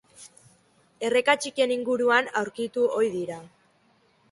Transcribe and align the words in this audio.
Erreka 1.09 1.35
txikien 1.43 1.75
inguruan 1.77 2.33
aurkitu 2.41 2.89
ohi 3.03 3.13
dira. 3.21 3.41